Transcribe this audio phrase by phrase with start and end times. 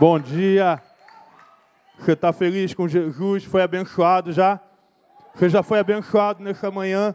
[0.00, 0.82] Bom dia.
[1.98, 3.44] Você está feliz com Jesus?
[3.44, 4.58] Foi abençoado já?
[5.34, 7.14] Você já foi abençoado nessa manhã?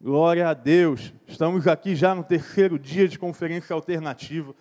[0.00, 1.12] Glória a Deus.
[1.26, 4.54] Estamos aqui já no terceiro dia de conferência alternativa.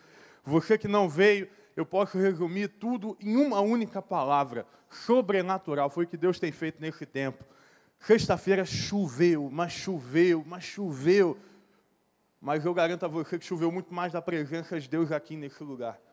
[0.43, 5.91] Você que não veio, eu posso resumir tudo em uma única palavra: sobrenatural.
[5.91, 7.45] Foi o que Deus tem feito nesse tempo.
[7.99, 11.37] Sexta-feira choveu, mas choveu, mas choveu.
[12.41, 15.63] Mas eu garanto a você que choveu muito mais da presença de Deus aqui nesse
[15.63, 16.08] lugar.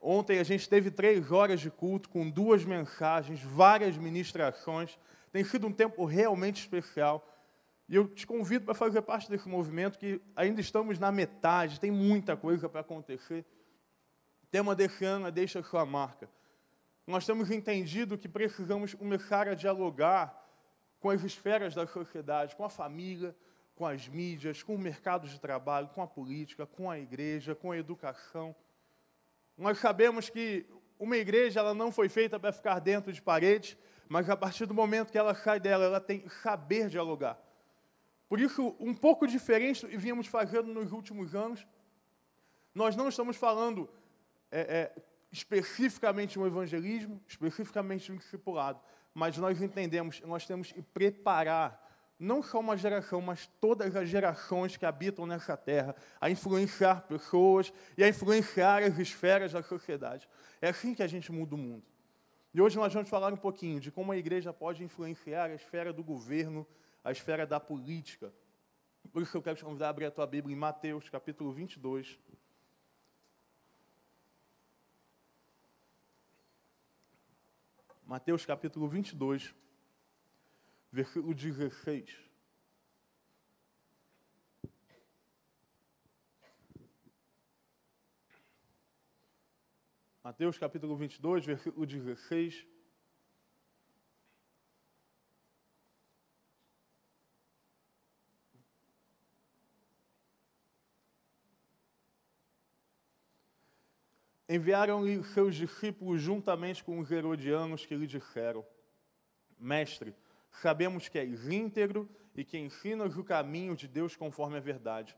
[0.00, 4.98] Ontem a gente teve três horas de culto com duas mensagens, várias ministrações.
[5.32, 7.26] Tem sido um tempo realmente especial.
[7.88, 11.90] E eu te convido para fazer parte desse movimento, que ainda estamos na metade, tem
[11.90, 13.44] muita coisa para acontecer.
[14.42, 16.28] O tema desse ano é Deixa Sua Marca.
[17.06, 20.46] Nós temos entendido que precisamos começar a dialogar
[21.00, 23.34] com as esferas da sociedade, com a família,
[23.74, 27.72] com as mídias, com o mercado de trabalho, com a política, com a igreja, com
[27.72, 28.54] a educação
[29.58, 30.64] nós sabemos que
[30.98, 33.76] uma igreja ela não foi feita para ficar dentro de paredes,
[34.08, 37.38] mas a partir do momento que ela sai dela, ela tem saber dialogar.
[38.28, 41.66] Por isso, um pouco diferente do que vínhamos fazendo nos últimos anos,
[42.74, 43.88] nós não estamos falando
[44.50, 45.02] é, é,
[45.32, 48.80] especificamente no evangelismo, especificamente no discipulado,
[49.12, 51.87] mas nós entendemos, nós temos que preparar
[52.18, 57.72] não só uma geração, mas todas as gerações que habitam nessa terra, a influenciar pessoas
[57.96, 60.28] e a influenciar as esferas da sociedade.
[60.60, 61.84] É assim que a gente muda o mundo.
[62.52, 65.92] E hoje nós vamos falar um pouquinho de como a igreja pode influenciar a esfera
[65.92, 66.66] do governo,
[67.04, 68.32] a esfera da política.
[69.12, 72.18] Por isso eu quero te convidar a abrir a tua Bíblia em Mateus, capítulo 22.
[78.04, 79.54] Mateus capítulo 22
[80.92, 82.28] versículo 16.
[90.22, 92.66] Mateus capítulo 22, versículo 16.
[104.50, 108.66] Enviaram-lhe seus discípulos juntamente com os herodianos que lhe disseram:
[109.58, 110.14] Mestre,
[110.50, 115.16] sabemos que és íntegro e que ensinas o caminho de Deus conforme a verdade.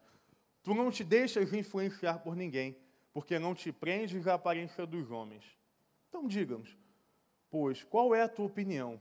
[0.62, 2.76] Tu não te deixas influenciar por ninguém,
[3.12, 5.44] porque não te prendes à aparência dos homens.
[6.08, 6.76] Então diga-nos,
[7.50, 9.00] pois, qual é a tua opinião?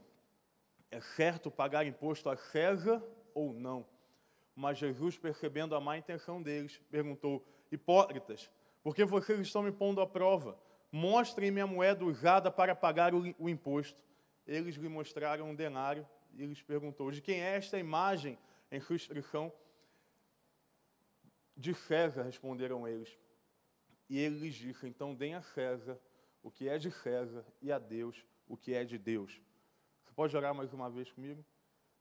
[0.90, 3.02] É certo pagar imposto a César
[3.34, 3.86] ou não?
[4.54, 8.50] Mas Jesus, percebendo a má intenção deles, perguntou: Hipócritas,
[8.82, 10.58] por que vocês estão me pondo à prova?
[10.92, 14.02] Mostrem-me a moeda usada para pagar o, o imposto.
[14.46, 18.38] Eles lhe mostraram um denário e lhes perguntou: De quem é esta imagem
[18.70, 19.52] em sua inscrição?
[21.56, 23.18] De César, responderam eles.
[24.08, 26.00] E ele lhes disse: Então deem a César
[26.42, 29.40] o que é de César e a Deus o que é de Deus.
[30.02, 31.44] Você pode orar mais uma vez comigo?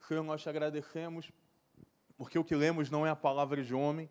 [0.07, 1.31] Senhor, nós te agradecemos
[2.17, 4.09] porque o que lemos não é a palavra de homem.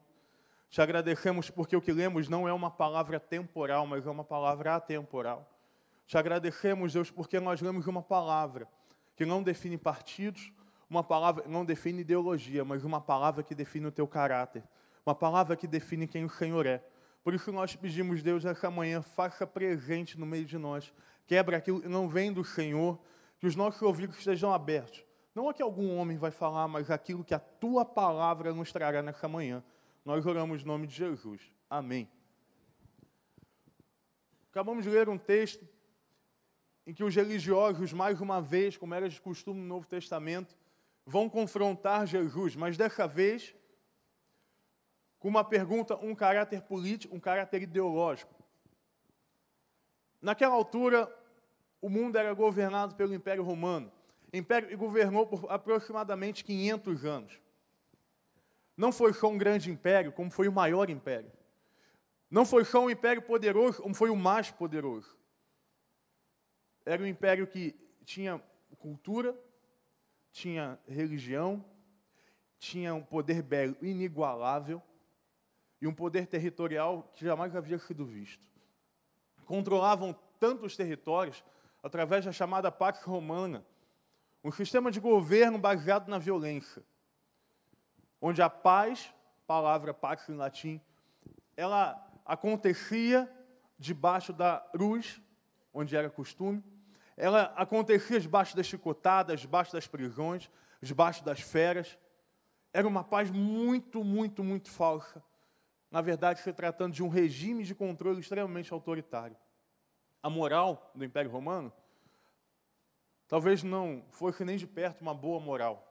[0.71, 4.77] Te agradecemos porque o que lemos não é uma palavra temporal, mas é uma palavra
[4.77, 5.53] atemporal.
[6.06, 8.69] Te agradecemos, Deus, porque nós lemos uma palavra
[9.19, 10.53] que não define partidos,
[10.89, 14.62] uma palavra não define ideologia, mas uma palavra que define o teu caráter,
[15.05, 16.81] uma palavra que define quem o Senhor é.
[17.25, 20.95] Por isso nós pedimos, Deus, essa manhã, faça presente no meio de nós,
[21.27, 22.97] quebra aquilo que não vem do Senhor,
[23.41, 25.05] que os nossos ouvidos estejam abertos.
[25.35, 29.03] Não é que algum homem vai falar, mas aquilo que a tua palavra nos trará
[29.03, 29.65] nessa manhã.
[30.05, 31.43] Nós oramos no nome de Jesus.
[31.69, 32.09] Amém.
[34.53, 35.67] Acabamos de ler um texto
[36.88, 40.56] em que os religiosos, mais uma vez, como era de costume no Novo Testamento,
[41.04, 43.54] vão confrontar Jesus, mas dessa vez
[45.19, 48.32] com uma pergunta, um caráter político, um caráter ideológico.
[50.22, 51.15] Naquela altura,
[51.78, 53.93] o mundo era governado pelo Império Romano.
[54.32, 57.38] Império governou por aproximadamente 500 anos.
[58.75, 61.31] Não foi só um grande império, como foi o maior império.
[62.31, 65.18] Não foi só um império poderoso, como foi o mais poderoso
[66.88, 67.75] era um império que
[68.05, 68.43] tinha
[68.79, 69.38] cultura,
[70.32, 71.62] tinha religião,
[72.58, 74.82] tinha um poder bélico inigualável
[75.82, 78.43] e um poder territorial que jamais havia sido visto.
[79.44, 81.44] Controlavam tantos territórios
[81.82, 83.67] através da chamada Pax Romana,
[84.43, 86.82] um sistema de governo baseado na violência,
[88.19, 89.12] onde a paz,
[89.46, 90.81] palavra pax em latim,
[91.55, 93.31] ela acontecia
[93.79, 95.20] debaixo da cruz,
[95.73, 96.62] onde era costume,
[97.19, 100.49] ela acontecia debaixo das chicotadas, debaixo das prisões,
[100.81, 101.99] debaixo das feras.
[102.73, 105.23] Era uma paz muito, muito, muito falsa.
[105.91, 109.37] na verdade, se tratando de um regime de controle extremamente autoritário.
[110.23, 111.73] A moral do Império Romano
[113.26, 115.85] talvez não fosse nem de perto uma boa moral.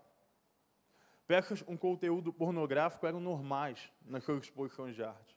[1.25, 5.35] Peças com conteúdo pornográfico eram normais nas suas exposições de arte.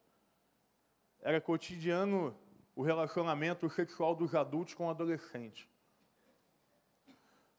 [1.21, 2.37] Era cotidiano
[2.77, 5.70] o relacionamento sexual dos adultos com adolescentes.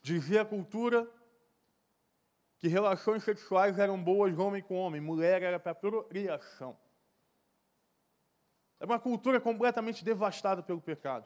[0.02, 1.10] Dizia a cultura
[2.58, 6.78] que relações sexuais eram boas homem com homem, mulher era para procriação.
[8.80, 11.26] Era uma cultura completamente devastada pelo pecado.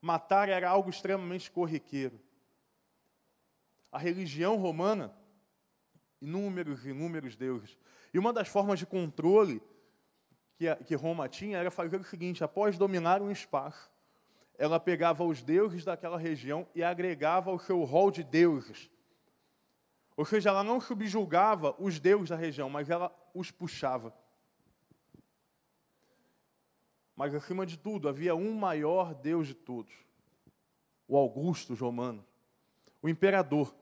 [0.00, 2.20] Matar era algo extremamente corriqueiro.
[3.90, 5.14] A religião romana,
[6.20, 7.78] inúmeros inúmeros deuses.
[8.12, 9.62] E uma das formas de controle
[10.56, 13.90] que, que Roma tinha era fazer o seguinte: após dominar um espaço,
[14.56, 18.90] ela pegava os deuses daquela região e agregava ao seu rol de deuses.
[20.16, 24.14] Ou seja, ela não subjulgava os deuses da região, mas ela os puxava.
[27.16, 29.92] Mas, acima de tudo, havia um maior Deus de todos:
[31.06, 32.24] o Augusto Romano,
[33.02, 33.74] o imperador.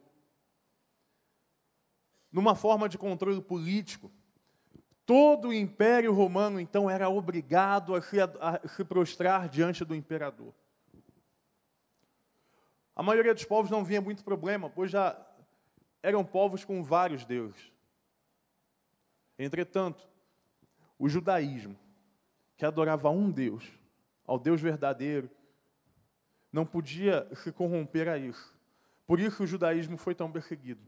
[2.31, 4.11] Numa forma de controle político,
[5.05, 10.55] todo o império romano, então, era obrigado a se, a se prostrar diante do imperador.
[12.95, 15.19] A maioria dos povos não via muito problema, pois já
[16.03, 17.73] eram povos com vários deuses.
[19.39, 20.07] Entretanto,
[20.99, 21.79] o judaísmo
[22.57, 23.65] que adorava um Deus,
[24.27, 25.31] ao Deus verdadeiro,
[26.53, 28.55] não podia se corromper a isso.
[29.07, 30.81] Por isso o judaísmo foi tão perseguido.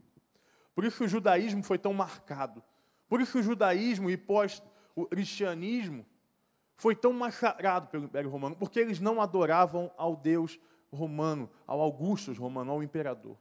[0.73, 2.63] Por isso o judaísmo foi tão marcado.
[3.07, 4.61] Por isso o judaísmo e pós
[4.95, 6.05] o cristianismo
[6.75, 10.59] foi tão massacrado pelo Império Romano, porque eles não adoravam ao Deus
[10.91, 13.37] romano, ao Augustus romano, ao imperador.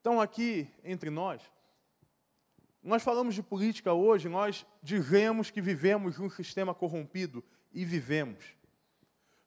[0.00, 1.42] Então aqui entre nós,
[2.82, 8.56] nós falamos de política hoje, nós dizemos que vivemos um sistema corrompido e vivemos.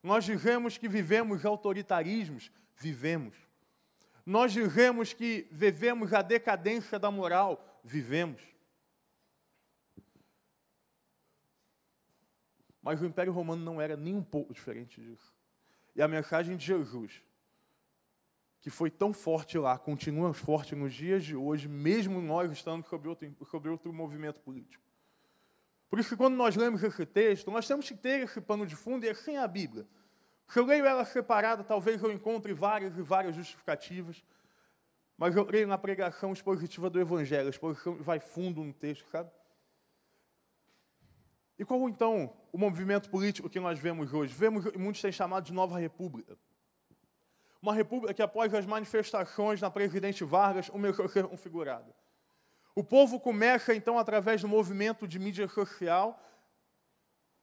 [0.02, 3.36] Nós dizemos que vivemos autoritarismos, vivemos.
[4.26, 8.42] Nós dizemos que vivemos a decadência da moral, vivemos.
[12.86, 15.34] Mas o Império Romano não era nem um pouco diferente disso.
[15.94, 17.22] E a mensagem de Jesus
[18.66, 23.08] que foi tão forte lá, continua forte nos dias de hoje, mesmo nós estando sobre
[23.08, 23.32] outro,
[23.70, 24.84] outro movimento político.
[25.88, 28.76] Por isso que quando nós lemos esse texto, nós temos que ter esse pano de
[28.76, 29.88] fundo e assim é a Bíblia.
[30.48, 34.24] Se eu leio ela separada, talvez eu encontre várias e várias justificativas,
[35.16, 39.30] mas eu leio na pregação expositiva do Evangelho, a exposição vai fundo no texto, sabe?
[41.58, 44.34] E qual então o movimento político que nós vemos hoje?
[44.34, 46.38] Vemos, muitos têm chamado de Nova República
[47.66, 51.96] uma república que, após as manifestações na presidente Vargas, começou a ser configurada.
[52.76, 56.22] O povo começa, então, através do movimento de mídia social,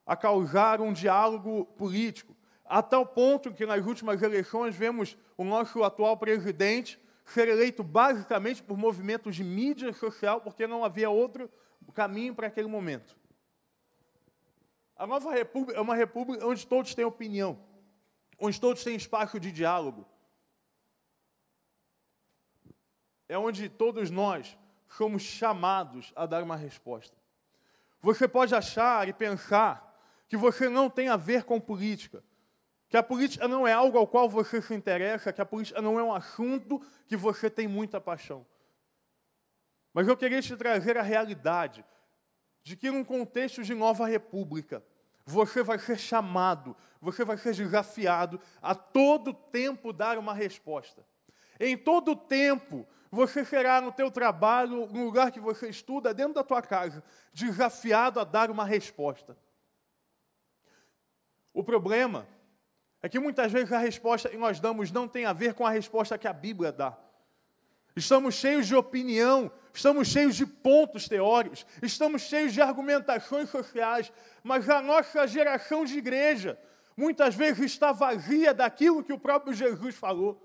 [0.05, 5.83] a causar um diálogo político, a tal ponto que nas últimas eleições vemos o nosso
[5.83, 11.49] atual presidente ser eleito basicamente por movimentos de mídia social, porque não havia outro
[11.93, 13.17] caminho para aquele momento.
[14.95, 17.59] A nova república é uma república onde todos têm opinião,
[18.39, 20.05] onde todos têm espaço de diálogo,
[23.27, 24.57] é onde todos nós
[24.87, 27.17] somos chamados a dar uma resposta.
[27.99, 29.91] Você pode achar e pensar
[30.27, 32.23] que você não tem a ver com política,
[32.89, 35.99] que a política não é algo ao qual você se interessa, que a política não
[35.99, 38.45] é um assunto que você tem muita paixão.
[39.93, 41.83] Mas eu queria te trazer a realidade
[42.63, 44.83] de que, num contexto de nova república,
[45.25, 51.05] você vai ser chamado, você vai ser desafiado a todo tempo dar uma resposta.
[51.59, 56.43] Em todo tempo, você será no teu trabalho, no lugar que você estuda, dentro da
[56.43, 59.37] tua casa, desafiado a dar uma resposta.
[61.53, 62.27] O problema
[63.01, 65.69] é que muitas vezes a resposta que nós damos não tem a ver com a
[65.69, 66.97] resposta que a Bíblia dá.
[67.95, 74.11] Estamos cheios de opinião, estamos cheios de pontos teóricos, estamos cheios de argumentações sociais,
[74.43, 76.59] mas a nossa geração de igreja
[76.97, 80.41] muitas vezes está vazia daquilo que o próprio Jesus falou.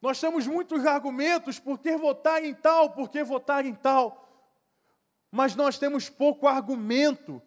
[0.00, 4.22] Nós temos muitos argumentos por que votar em tal, por que votar em tal,
[5.30, 7.42] mas nós temos pouco argumento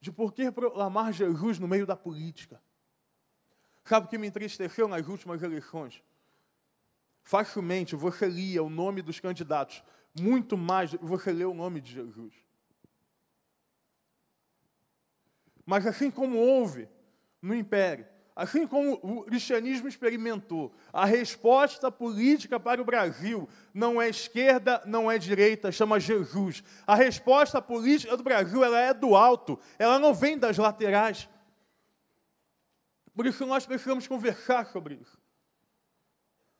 [0.00, 2.62] de por que proclamar Jesus no meio da política.
[3.84, 6.02] Sabe o que me entristeceu nas últimas eleições?
[7.26, 9.82] Facilmente você lia o nome dos candidatos,
[10.16, 12.32] muito mais do que você lê o nome de Jesus.
[15.66, 16.88] Mas assim como houve
[17.42, 18.06] no Império
[18.36, 25.10] Assim como o cristianismo experimentou, a resposta política para o Brasil não é esquerda, não
[25.10, 26.62] é direita, chama Jesus.
[26.86, 31.26] A resposta política do Brasil ela é do alto, ela não vem das laterais.
[33.14, 35.25] Por isso nós precisamos conversar sobre isso.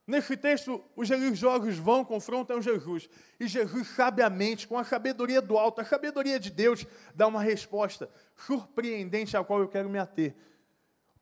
[0.06, 3.10] Nesse texto, os religiosos vão, confrontam Jesus.
[3.40, 8.08] E Jesus, sabiamente, com a sabedoria do alto, a sabedoria de Deus, dá uma resposta
[8.36, 10.34] surpreendente à qual eu quero me ater.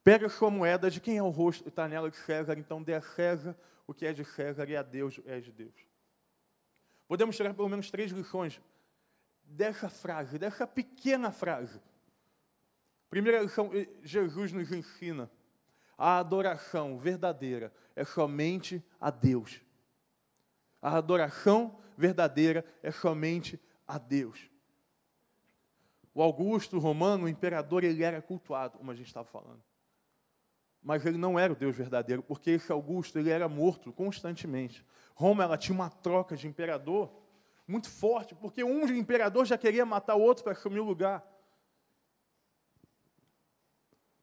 [0.03, 3.01] Pega sua moeda, de quem é o rosto, está nela de César, então dê a
[3.01, 5.75] César o que é de César e a Deus é de Deus.
[7.09, 8.61] Podemos tirar pelo menos três lições
[9.43, 11.81] dessa frase, dessa pequena frase.
[13.09, 13.71] Primeira lição,
[14.03, 15.31] Jesus nos ensina:
[15.97, 19.61] a adoração verdadeira é somente a Deus.
[20.81, 24.51] A adoração verdadeira é somente a Deus.
[26.15, 29.63] O Augusto Romano, o imperador, ele era cultuado, como a gente estava falando
[30.85, 34.85] mas ele não era o Deus verdadeiro, porque esse Augusto ele era morto constantemente.
[35.15, 37.11] Roma ela tinha uma troca de imperador
[37.67, 41.25] muito forte, porque um imperador já queria matar o outro para assumir o lugar.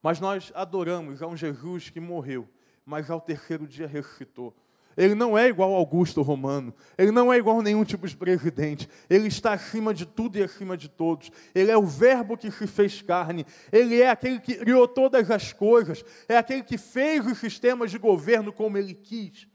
[0.02, 2.48] Mas nós adoramos a um Jesus que morreu,
[2.86, 4.56] mas ao terceiro dia ressuscitou.
[4.98, 6.74] Ele não é igual ao Augusto Romano.
[6.98, 8.90] Ele não é igual a nenhum tipo de presidente.
[9.10, 11.32] Ele está acima de tudo e acima de todos.
[11.56, 13.46] Ele é o Verbo que se fez carne.
[13.72, 16.04] Ele é aquele que criou todas as coisas.
[16.28, 19.48] É aquele que fez os sistemas de governo como ele quis.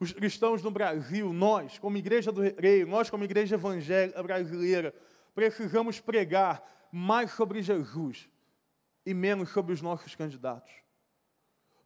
[0.00, 4.94] Os cristãos no Brasil, nós, como Igreja do Rei, nós, como Igreja Evangélica Brasileira,
[5.34, 8.28] precisamos pregar mais sobre Jesus
[9.04, 10.72] e menos sobre os nossos candidatos.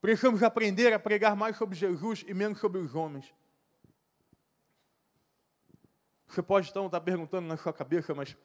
[0.00, 3.32] Precisamos aprender a pregar mais sobre Jesus e menos sobre os homens.
[6.26, 8.37] Você pode então estar perguntando na sua cabeça, mas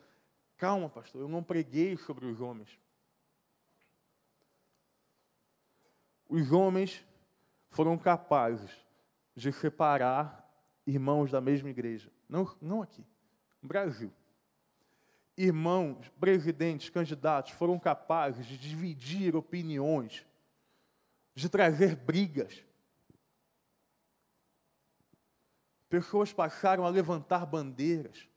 [0.58, 2.78] calma, pastor, eu não preguei sobre os homens.
[6.30, 7.06] Os homens
[7.70, 8.72] foram capazes
[9.36, 10.46] de separar
[10.86, 12.12] irmãos da mesma igreja.
[12.28, 13.06] Não, não aqui,
[13.62, 14.12] no Brasil.
[15.38, 20.26] Irmãos, presidentes, candidatos foram capazes de dividir opiniões
[21.38, 22.64] de trazer brigas.
[25.88, 28.28] Pessoas passaram a levantar bandeiras.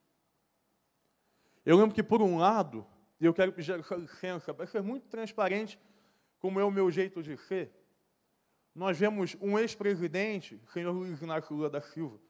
[1.65, 2.87] Eu lembro que, por um lado,
[3.19, 5.79] e eu quero pedir essa licença, para ser muito transparente,
[6.39, 7.73] como é o meu jeito de ser,
[8.75, 12.21] nós vemos um ex-presidente, senhor Luiz Inácio Lula da Silva,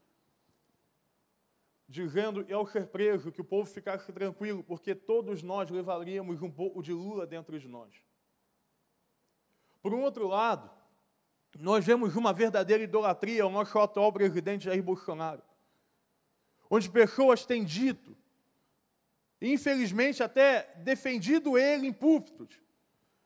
[1.91, 6.51] dizendo, e ao ser preso, que o povo ficasse tranquilo, porque todos nós levaríamos um
[6.51, 7.93] pouco de Lula dentro de nós.
[9.83, 10.71] Por um outro lado,
[11.59, 15.43] nós vemos uma verdadeira idolatria ao nosso atual presidente Jair Bolsonaro,
[16.71, 18.17] onde pessoas têm dito,
[19.41, 22.55] e infelizmente até defendido ele em púlpitos,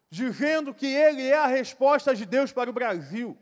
[0.08, 3.36] dizendo que ele é a resposta de Deus para o Brasil.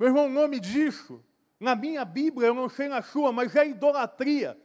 [0.00, 1.24] Meu irmão, o nome disso,
[1.58, 4.58] na minha Bíblia, eu não sei na sua, mas é idolatria.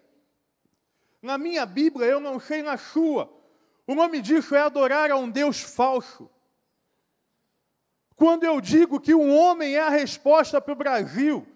[1.21, 3.31] Na minha Bíblia, eu não sei na sua,
[3.87, 6.29] o nome disso é adorar a um Deus falso.
[8.15, 11.47] Quando eu digo que um homem é a resposta para o Brasil,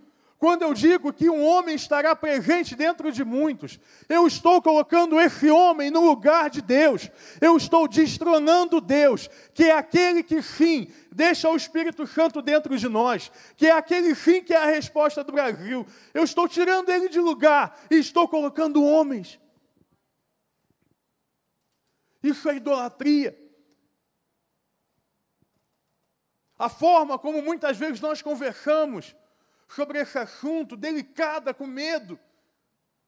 [0.46, 5.50] quando eu digo que um homem estará presente dentro de muitos, eu estou colocando esse
[5.50, 7.10] homem no lugar de Deus,
[7.42, 12.88] eu estou destronando Deus, que é aquele que sim deixa o Espírito Santo dentro de
[12.88, 15.84] nós, que é aquele sim que é a resposta do Brasil.
[16.14, 19.40] Eu estou tirando ele de lugar e estou colocando homens
[22.22, 23.36] isso é idolatria.
[26.56, 29.16] A forma como muitas vezes nós conversamos
[29.68, 32.20] sobre esse assunto, delicada, com medo,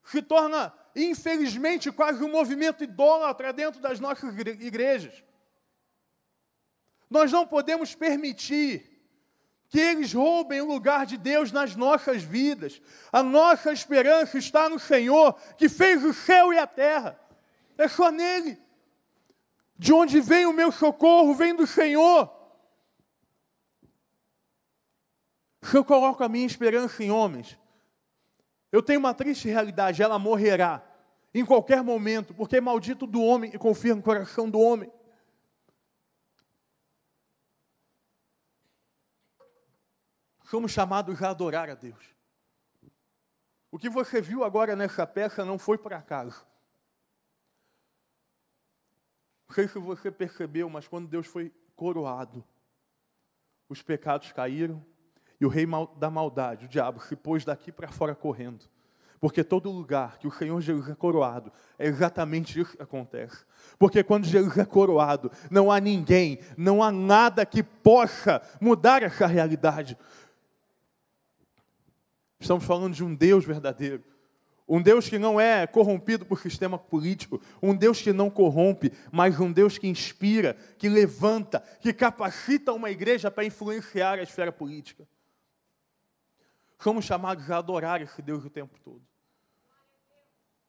[0.04, 5.24] se torna, infelizmente, quase um movimento idólatra dentro das nossas igrejas.
[7.10, 8.98] Nós não podemos permitir
[9.70, 12.82] que eles roubem o lugar de Deus nas nossas vidas.
[13.12, 17.20] A nossa esperança está no Senhor, que fez o céu e a terra.
[17.78, 18.58] É só nele.
[19.78, 21.36] De onde vem o meu socorro?
[21.36, 22.37] Vem do Senhor.
[25.70, 27.60] Se eu coloco a minha esperança em homens,
[28.72, 30.82] eu tenho uma triste realidade, ela morrerá
[31.34, 34.90] em qualquer momento, porque é maldito do homem e confia no coração do homem.
[40.46, 42.16] Somos chamados a adorar a Deus.
[43.70, 46.48] O que você viu agora nessa peça não foi por acaso.
[49.50, 52.42] Não sei se você percebeu, mas quando Deus foi coroado,
[53.68, 54.82] os pecados caíram
[55.40, 55.68] e o rei
[55.98, 58.66] da maldade, o diabo, se pôs daqui para fora correndo.
[59.20, 63.46] Porque todo lugar que o Senhor Jesus é coroado, é exatamente isso que acontece.
[63.80, 69.26] Porque quando Jesus é coroado, não há ninguém, não há nada que possa mudar essa
[69.26, 69.98] realidade.
[72.40, 74.04] Estamos falando de um Deus verdadeiro.
[74.68, 79.40] Um Deus que não é corrompido por sistema político, um Deus que não corrompe, mas
[79.40, 85.08] um Deus que inspira, que levanta, que capacita uma igreja para influenciar a esfera política.
[86.80, 89.02] Somos chamados a adorar esse Deus o tempo todo.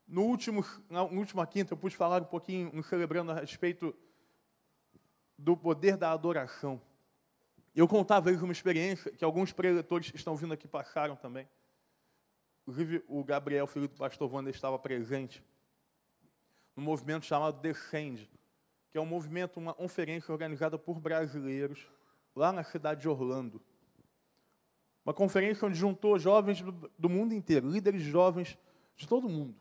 [0.06, 3.94] No último, na última quinta, eu pude falar um pouquinho, nos celebrando a respeito
[5.36, 6.80] do poder da adoração.
[7.74, 11.48] Eu contava uma experiência que alguns preletores que estão vindo aqui passaram também.
[12.62, 15.44] Inclusive, o Gabriel, filho do pastor Wander, estava presente
[16.74, 18.30] no movimento chamado Descende,
[18.90, 21.86] que é um movimento, uma conferência organizada por brasileiros
[22.34, 23.60] lá na cidade de Orlando.
[25.08, 26.62] Uma conferência onde juntou jovens
[26.98, 28.58] do, mundo inteiro, líderes jovens
[28.94, 29.56] de todo mundo,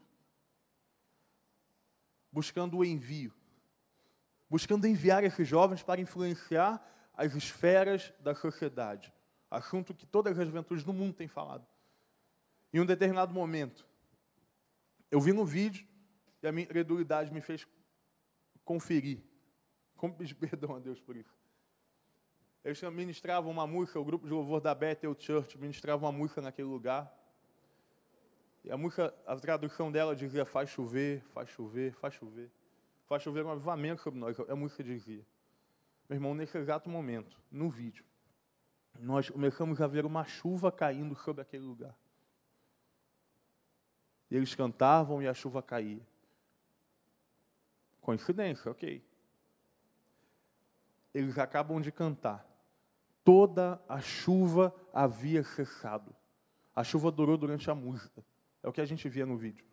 [2.30, 3.34] buscando o envio,
[4.50, 9.14] buscando enviar esses jovens para influenciar as esferas da sociedade,
[9.50, 11.66] assunto que todas as juventudes do mundo têm falado.
[12.74, 13.88] Em um determinado momento,
[15.10, 15.88] eu vi no vídeo
[16.44, 17.66] e a minha credulidade me fez
[18.66, 19.24] conferir.
[20.18, 21.37] Pedir perdão a Deus por isso.
[22.68, 26.68] Eles ministravam uma música, o grupo de louvor da Bethel Church ministrava uma música naquele
[26.68, 27.10] lugar.
[28.62, 32.52] E a música, a tradução dela dizia: faz chover, faz chover, faz chover.
[33.06, 34.38] Faz chover um avivamento sobre nós.
[34.38, 35.26] A música dizia.
[36.10, 38.04] Meu irmão, nesse exato momento, no vídeo,
[39.00, 41.98] nós começamos a ver uma chuva caindo sobre aquele lugar.
[44.30, 46.06] E eles cantavam e a chuva caía.
[48.02, 49.02] Coincidência, ok.
[51.14, 52.57] Eles acabam de cantar
[53.28, 56.16] toda a chuva havia cessado.
[56.74, 58.24] A chuva durou durante a música.
[58.64, 59.66] É o que a gente via no vídeo.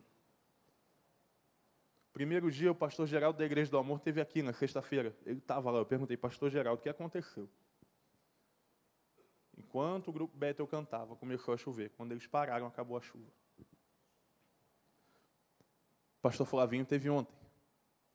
[2.13, 5.17] Primeiro dia, o pastor Geraldo da Igreja do Amor teve aqui na sexta-feira.
[5.25, 5.79] Ele estava lá.
[5.79, 7.49] Eu perguntei, pastor Geraldo, o que aconteceu?
[9.57, 11.91] Enquanto o grupo Bethel cantava, começou a chover.
[11.91, 13.31] Quando eles pararam, acabou a chuva.
[16.21, 17.37] Pastor Flavinho teve ontem.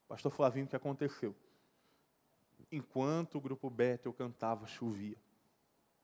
[0.06, 1.34] Pastor Flavinho, o que aconteceu?
[2.70, 5.16] Enquanto o grupo Bethel cantava, chovia.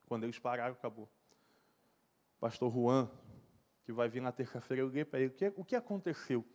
[0.08, 1.10] Quando eles pararam, acabou.
[2.40, 3.10] Pastor Juan,
[3.84, 5.30] que vai vir na terça-feira, eu liguei para ele.
[5.30, 6.46] O que, o que aconteceu?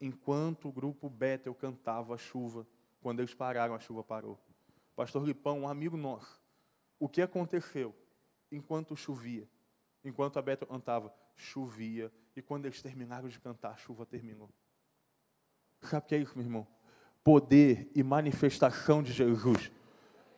[0.00, 2.66] Enquanto o grupo Bethel cantava a chuva,
[3.00, 4.38] quando eles pararam, a chuva parou.
[4.94, 6.40] Pastor Lipão, um amigo nosso.
[6.98, 7.94] O que aconteceu?
[8.50, 9.48] Enquanto chovia,
[10.04, 12.12] enquanto a Bethel cantava, chovia.
[12.36, 14.50] E quando eles terminaram de cantar, a chuva terminou.
[15.82, 16.66] Sabe o que é isso, meu irmão?
[17.24, 19.70] Poder e manifestação de Jesus.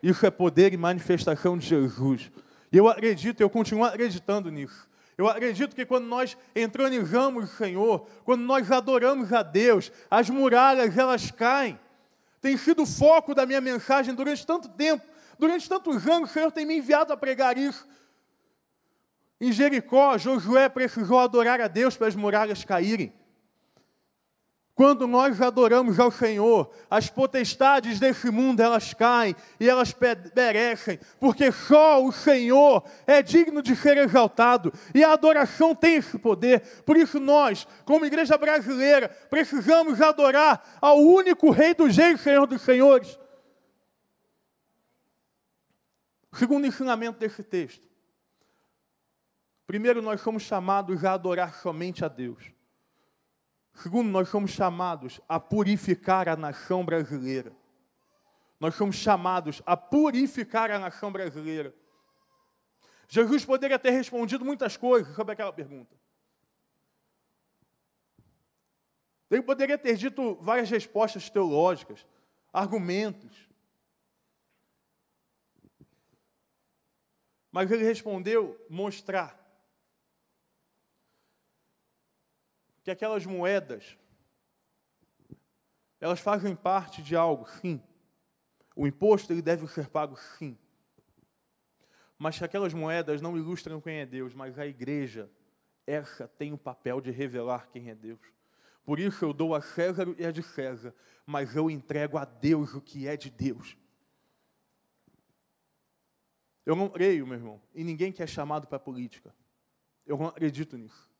[0.04, 2.30] Isso é poder e manifestação de Jesus.
[2.70, 4.86] E eu acredito, eu continuo acreditando nisso.
[5.16, 10.98] Eu acredito que quando nós entronizamos o Senhor, quando nós adoramos a Deus, as muralhas
[10.98, 11.80] elas caem.
[12.42, 15.02] Tem sido o foco da minha mensagem durante tanto tempo,
[15.38, 17.88] durante tantos anos, o Senhor tem me enviado a pregar isso.
[19.40, 23.10] Em Jericó, Josué precisou adorar a Deus para as muralhas caírem.
[24.74, 31.52] Quando nós adoramos ao Senhor, as potestades desse mundo elas caem e elas perecem, porque
[31.52, 36.82] só o Senhor é digno de ser exaltado e a adoração tem esse poder.
[36.84, 42.62] Por isso nós, como igreja brasileira, precisamos adorar ao único Rei dos Reis, Senhor dos
[42.62, 43.16] Senhores.
[46.32, 47.86] Segundo ensinamento desse texto.
[49.68, 52.53] Primeiro, nós somos chamados a adorar somente a Deus.
[53.74, 57.52] Segundo, nós somos chamados a purificar a nação brasileira.
[58.60, 61.74] Nós somos chamados a purificar a nação brasileira.
[63.08, 65.94] Jesus poderia ter respondido muitas coisas sobre aquela pergunta.
[69.30, 72.06] Ele poderia ter dito várias respostas teológicas,
[72.52, 73.48] argumentos.
[77.50, 79.43] Mas ele respondeu mostrar
[82.84, 83.96] que aquelas moedas,
[85.98, 87.82] elas fazem parte de algo, sim.
[88.76, 90.58] O imposto ele deve ser pago, sim.
[92.18, 95.30] Mas que aquelas moedas não ilustram quem é Deus, mas a igreja,
[95.86, 98.20] essa tem o papel de revelar quem é Deus.
[98.84, 100.94] Por isso eu dou a César e a de César,
[101.24, 103.78] mas eu entrego a Deus o que é de Deus.
[106.66, 109.34] Eu não creio, meu irmão, em ninguém que é chamado para a política.
[110.06, 111.13] Eu não acredito nisso.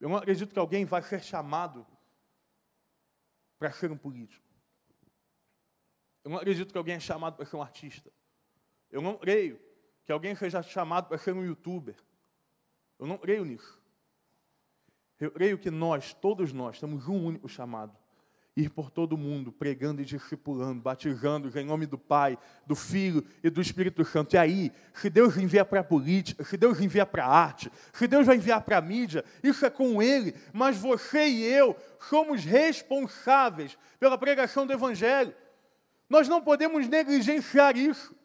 [0.00, 1.86] Eu não acredito que alguém vai ser chamado
[3.58, 4.44] para ser um político.
[6.22, 8.12] Eu não acredito que alguém é chamado para ser um artista.
[8.90, 9.60] Eu não creio
[10.04, 11.96] que alguém seja chamado para ser um youtuber.
[12.98, 13.82] Eu não creio nisso.
[15.18, 17.96] Eu creio que nós, todos nós, temos um único chamado:
[18.56, 23.22] ir por todo o mundo, pregando e discipulando, batizando em nome do Pai, do Filho
[23.44, 24.34] e do Espírito Santo.
[24.34, 28.06] E aí, se Deus envia para a política, se Deus envia para a arte, se
[28.06, 32.44] Deus vai enviar para a mídia, isso é com Ele, mas você e eu somos
[32.44, 35.34] responsáveis pela pregação do Evangelho.
[36.08, 38.16] Nós não podemos negligenciar isso.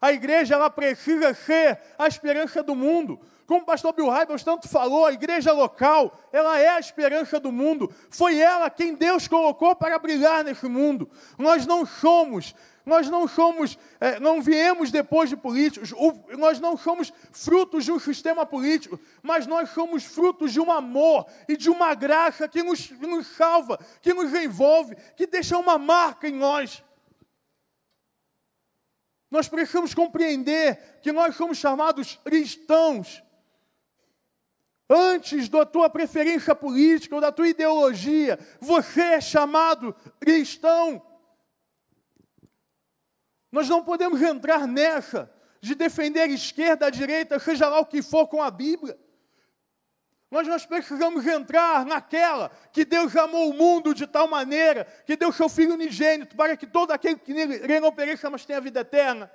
[0.00, 3.20] A igreja ela precisa ser a esperança do mundo.
[3.46, 7.52] Como o pastor Bill Hybels tanto falou, a igreja local, ela é a esperança do
[7.52, 7.94] mundo.
[8.10, 11.08] Foi ela quem Deus colocou para brilhar nesse mundo.
[11.38, 15.94] Nós não somos, nós não somos, é, não viemos depois de políticos,
[16.36, 21.24] nós não somos frutos de um sistema político, mas nós somos frutos de um amor
[21.48, 26.28] e de uma graça que nos, nos salva, que nos envolve, que deixa uma marca
[26.28, 26.82] em nós.
[29.30, 33.22] Nós precisamos compreender que nós somos chamados cristãos.
[34.88, 41.02] Antes da tua preferência política ou da tua ideologia, você é chamado cristão.
[43.50, 48.00] Nós não podemos entrar nessa de defender a esquerda, a direita, seja lá o que
[48.00, 48.96] for com a Bíblia.
[50.30, 55.32] Mas nós precisamos entrar naquela que Deus amou o mundo de tal maneira que deu
[55.32, 59.30] seu Filho unigênito para que todo aquele que nele não pereça, mas tenha vida eterna.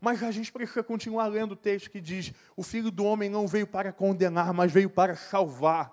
[0.00, 3.48] Mas a gente precisa continuar lendo o texto que diz: O Filho do Homem não
[3.48, 5.92] veio para condenar, mas veio para salvar.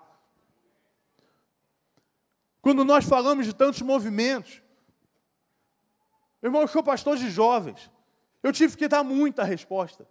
[2.60, 4.62] Quando nós falamos de tantos movimentos,
[6.42, 7.90] irmão, eu sou pastor de jovens,
[8.42, 10.06] eu tive que dar muita resposta.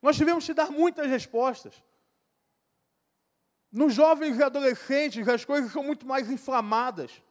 [0.00, 1.82] Nós tivemos que dar muitas respostas.
[3.70, 7.22] Nos jovens e adolescentes, as coisas são muito mais inflamadas.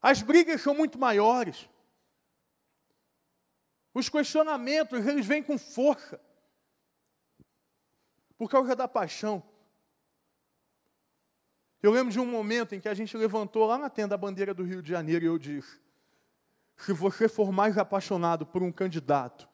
[0.00, 1.68] As brigas são muito maiores.
[3.94, 6.20] Os questionamentos, eles vêm com força.
[8.36, 9.42] Por causa da paixão.
[11.82, 14.54] Eu lembro de um momento em que a gente levantou lá na tenda a bandeira
[14.54, 15.80] do Rio de Janeiro e eu disse:
[16.76, 19.48] se você for mais apaixonado por um candidato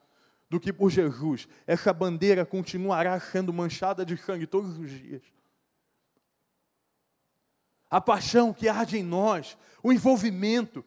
[0.48, 5.22] do que por Jesus, essa bandeira continuará sendo manchada de sangue todos os dias
[7.90, 10.84] a paixão que arde em nós, o envolvimento.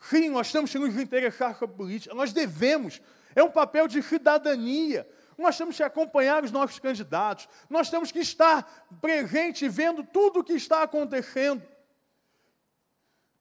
[0.00, 3.00] Sim, nós temos que nos interessar a política, nós devemos,
[3.34, 5.08] é um papel de cidadania.
[5.38, 10.44] Nós temos que acompanhar os nossos candidatos, nós temos que estar presente vendo tudo o
[10.44, 11.62] que está acontecendo.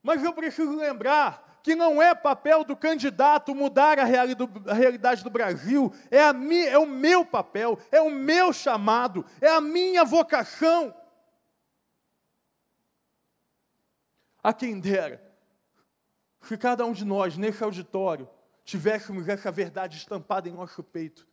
[0.04, 5.92] Mas eu preciso lembrar que não é papel do candidato mudar a realidade do Brasil,
[6.12, 10.94] é, a minha, é o meu papel, é o meu chamado, é a minha vocação.
[14.44, 15.25] A quem dera
[16.48, 18.30] que cada um de nós, nesse auditório,
[18.64, 21.28] tivéssemos essa verdade estampada em nosso peito.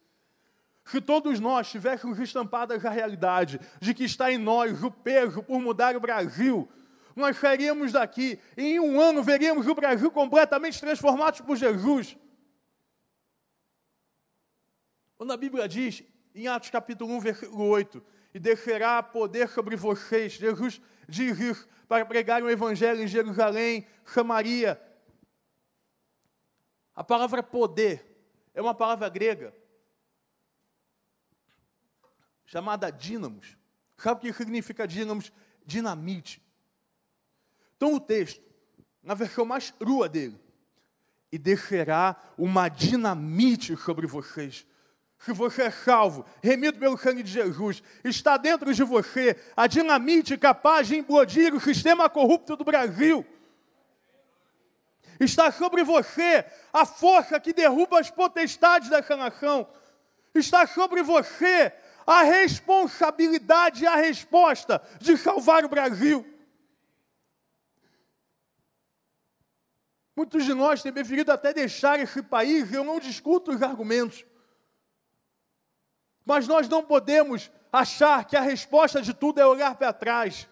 [0.84, 5.60] Se todos nós tivéssemos estampadas a realidade de que está em nós o peso por
[5.60, 6.68] mudar o Brasil,
[7.14, 12.16] nós sairíamos daqui e em um ano veríamos o Brasil completamente transformado por Jesus.
[15.16, 16.02] Quando a Bíblia diz,
[16.34, 18.02] em Atos capítulo 1, versículo 8,
[18.34, 24.80] e descerá poder sobre vocês, Jesus diz isso, para pregar o Evangelho em Jerusalém, Samaria.
[26.94, 28.04] A palavra poder
[28.54, 29.54] é uma palavra grega
[32.44, 33.56] chamada dínamos.
[33.96, 35.32] Sabe o que significa dínamos?
[35.64, 36.42] Dinamite.
[37.76, 38.42] Então o texto,
[39.02, 40.38] na versão mais crua dele,
[41.30, 44.66] e descerá uma dinamite sobre vocês
[45.24, 50.36] se você é salvo, remido pelo sangue de Jesus, está dentro de você a dinamite
[50.36, 53.24] capaz de implodir o sistema corrupto do Brasil.
[55.24, 59.68] Está sobre você a força que derruba as potestades dessa nação.
[60.34, 61.72] Está sobre você
[62.04, 66.26] a responsabilidade e a resposta de salvar o Brasil.
[70.16, 74.24] Muitos de nós têm preferido até deixar esse país, eu não discuto os argumentos.
[76.24, 80.48] Mas nós não podemos achar que a resposta de tudo é olhar para trás.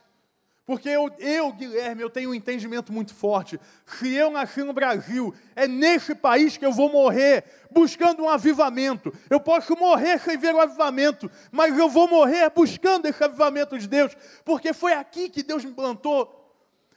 [0.67, 3.59] Porque eu, eu, Guilherme, eu tenho um entendimento muito forte.
[3.87, 9.13] Se eu nasci no Brasil, é nesse país que eu vou morrer, buscando um avivamento.
[9.29, 13.89] Eu posso morrer sem ver o avivamento, mas eu vou morrer buscando esse avivamento de
[13.89, 16.37] Deus, porque foi aqui que Deus me plantou.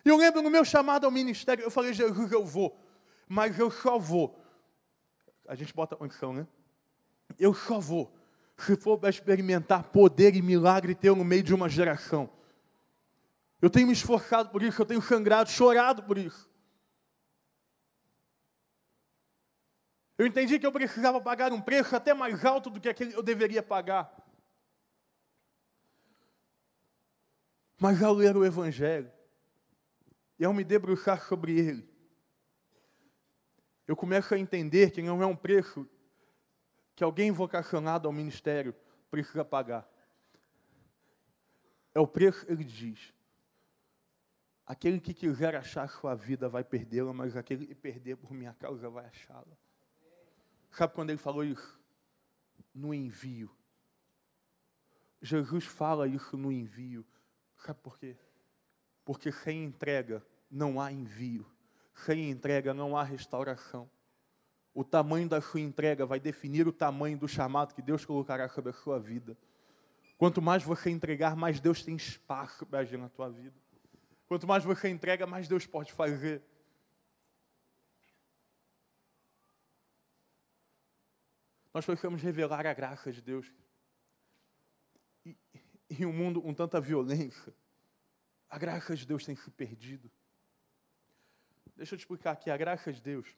[0.06, 2.78] E eu lembro no meu chamado ao ministério, eu falei, Jesus, eu vou,
[3.28, 4.38] mas eu só vou.
[5.48, 6.46] A gente bota condição, né?
[7.40, 8.14] Eu só vou
[8.58, 12.30] se for para experimentar poder e milagre teu no meio de uma geração.
[13.64, 16.52] Eu tenho me esforçado por isso, eu tenho sangrado, chorado por isso.
[20.18, 23.24] Eu entendi que eu precisava pagar um preço até mais alto do que aquele eu
[23.24, 24.14] deveria pagar.
[27.80, 29.10] Mas ao ler o Evangelho,
[30.38, 31.90] e ao me debruçar sobre ele,
[33.88, 35.90] eu começo a entender que não é um preço
[36.98, 38.76] que alguém vocacionado ao ministério
[39.10, 39.90] precisa pagar.
[41.96, 43.13] É o preço, ele diz.
[44.66, 48.90] Aquele que quiser achar sua vida vai perdê-la, mas aquele que perder por minha causa
[48.90, 49.58] vai achá-la.
[50.72, 51.80] Sabe quando ele falou isso?
[52.74, 53.52] No envio.
[55.22, 57.06] Jesus fala isso no envio.
[57.58, 58.16] Sabe por quê?
[59.06, 61.46] Porque sem entrega não há envio.
[61.94, 63.90] Sem entrega não há restauração.
[64.74, 68.72] O tamanho da sua entrega vai definir o tamanho do chamado que Deus colocará sobre
[68.72, 69.38] a sua vida.
[70.18, 73.63] Quanto mais você entregar, mais Deus tem espaço para agir na tua vida.
[74.28, 76.42] Quanto mais você entrega, mais Deus pode fazer.
[81.74, 83.52] Nós precisamos revelar a graça de Deus.
[85.26, 85.36] E,
[85.90, 87.54] em um mundo com tanta violência,
[88.50, 90.12] a graça de Deus tem se perdido.
[91.76, 93.36] Deixa eu te explicar aqui, a graça de Deus,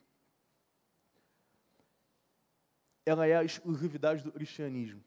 [3.05, 5.03] ela é a exclusividade do cristianismo.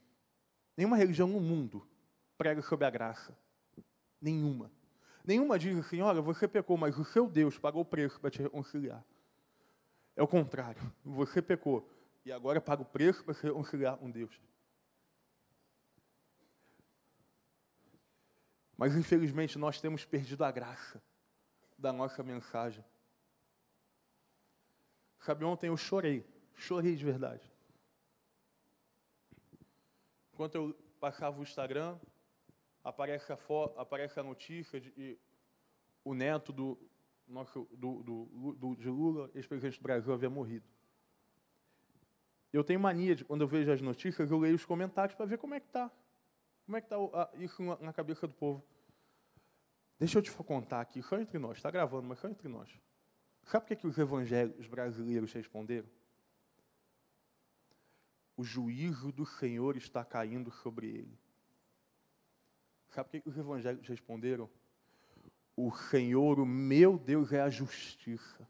[0.76, 1.86] Nenhuma religião no mundo
[2.38, 3.36] prega sobre a graça.
[4.20, 4.70] Nenhuma.
[5.24, 8.40] Nenhuma diz assim, olha, você pecou, mas o seu Deus pagou o preço para te
[8.40, 9.04] reconciliar.
[10.16, 10.80] É o contrário.
[11.04, 11.88] Você pecou
[12.24, 14.40] e agora paga o preço para se reconciliar com Deus.
[18.76, 21.02] Mas infelizmente nós temos perdido a graça
[21.76, 22.84] da nossa mensagem.
[25.20, 27.52] Sabe, ontem eu chorei, chorei de verdade.
[30.32, 31.98] Enquanto eu passava o Instagram,
[32.88, 33.38] aparece a,
[33.76, 35.18] aparece a notícia de
[36.04, 36.78] o neto do,
[37.26, 40.66] nosso, do, do, do de Lula, ex-presidente do Brasil, havia morrido.
[42.50, 45.36] Eu tenho mania de, quando eu vejo as notícias, eu leio os comentários para ver
[45.36, 45.90] como é que está.
[46.64, 48.64] Como é que está isso na, na, cabeça do povo.
[49.98, 52.70] Deixa eu te contar aqui, só entre nós, está gravando, mas só entre nós.
[53.44, 55.88] Sabe por que, que os evangélicos brasileiros responderam?
[58.36, 61.18] O juízo do Senhor está caindo sobre ele.
[62.88, 64.48] Sabe o que os evangélicos responderam?
[65.56, 68.48] O Senhor, o meu Deus, é a justiça.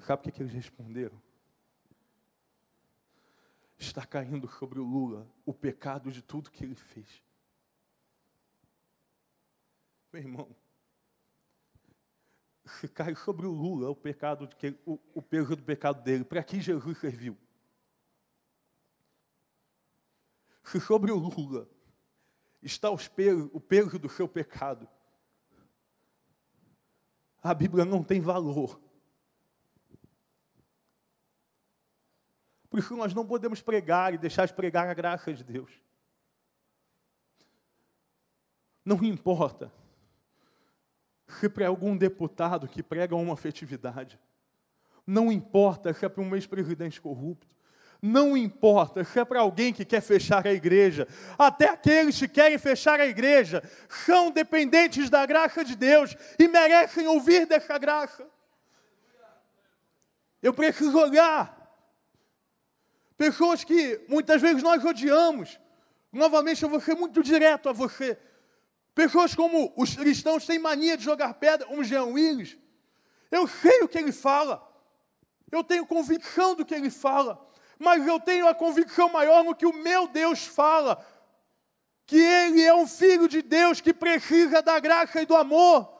[0.00, 1.20] Sabe o que eles responderam?
[3.78, 7.22] Está caindo sobre o Lula o pecado de tudo que ele fez.
[10.12, 10.56] Meu irmão,
[12.66, 16.24] se cai sobre o Lula o pecado de que, o, o peso do pecado dele,
[16.24, 17.36] para que Jesus serviu?
[20.64, 21.68] Se sobre o Lula
[22.62, 24.88] está o peso do seu pecado.
[27.42, 28.80] A Bíblia não tem valor.
[32.68, 35.72] Por isso nós não podemos pregar e deixar de pregar a graça de Deus.
[38.84, 39.72] Não importa
[41.26, 44.18] se para algum deputado que prega uma afetividade,
[45.06, 47.48] não importa se é para um ex-presidente corrupto,
[48.02, 51.06] não importa se é para alguém que quer fechar a igreja,
[51.38, 57.06] até aqueles que querem fechar a igreja são dependentes da graça de Deus e merecem
[57.06, 58.26] ouvir dessa graça.
[60.42, 61.58] Eu preciso olhar
[63.18, 65.60] pessoas que muitas vezes nós odiamos.
[66.10, 68.18] Novamente, eu vou ser muito direto a você.
[68.94, 72.56] Pessoas como os cristãos têm mania de jogar pedra, como Jean Willis.
[73.30, 74.66] Eu sei o que ele fala.
[75.52, 79.64] Eu tenho convicção do que ele fala mas eu tenho a convicção maior no que
[79.64, 81.02] o meu Deus fala,
[82.06, 85.90] que Ele é um filho de Deus que precisa da graça e do amor,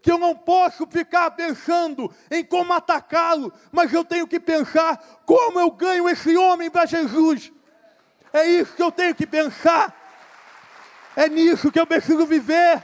[0.00, 5.60] que eu não posso ficar pensando em como atacá-lo, mas eu tenho que pensar como
[5.60, 7.52] eu ganho esse homem para Jesus.
[8.32, 9.94] É isso que eu tenho que pensar,
[11.14, 12.82] é nisso que eu preciso viver.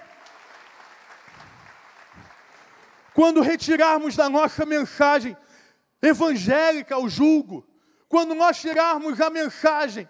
[3.14, 5.34] Quando retirarmos da nossa mensagem
[6.02, 7.69] evangélica o julgo,
[8.10, 10.08] quando nós tirarmos a mensagem,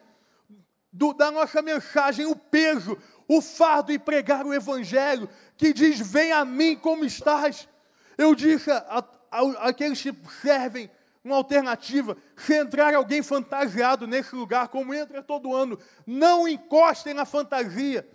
[0.91, 2.97] do, da nossa mensagem, o peso,
[3.29, 7.69] o fardo e pregar o Evangelho, que diz: Vem a mim como estás.
[8.17, 10.91] Eu disse a, a, aqueles que servem
[11.23, 17.27] uma alternativa: se entrar alguém fantasiado nesse lugar, como entra todo ano, não encostem na
[17.27, 18.09] fantasia.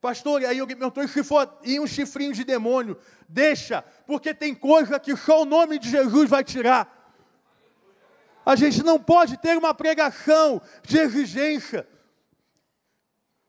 [0.00, 2.98] Pastor, e aí alguém perguntou: se for ir um chifrinho de demônio,
[3.28, 6.97] deixa, porque tem coisa que só o nome de Jesus vai tirar.
[8.48, 11.86] A gente não pode ter uma pregação de exigência,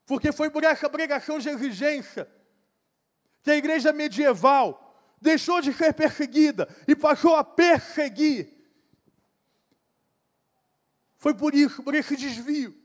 [0.05, 2.29] porque foi por essa pregação de exigência
[3.41, 8.53] que a igreja medieval deixou de ser perseguida e passou a perseguir.
[11.15, 12.77] Foi por isso, por esse desvio.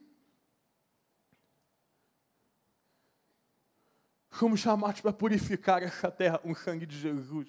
[4.30, 7.48] Somos chamados para purificar essa terra com o sangue de Jesus.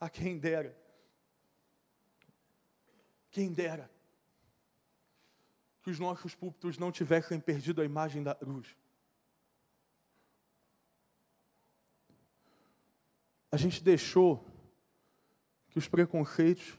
[0.00, 0.79] A quem dera.
[3.30, 3.90] Quem dera
[5.82, 8.76] que os nossos púlpitos não tivessem perdido a imagem da cruz.
[13.50, 14.46] A gente deixou
[15.70, 16.78] que os preconceitos,